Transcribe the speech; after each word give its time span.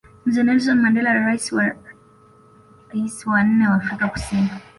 Mzee 0.25 0.43
Nelson 0.43 0.77
Mandela 0.81 1.13
na 1.13 1.21
raisi 1.27 1.55
Rais 2.89 3.25
wa 3.27 3.43
nne 3.43 3.67
wa 3.67 3.75
Afrika 3.75 4.07
kusini 4.07 4.49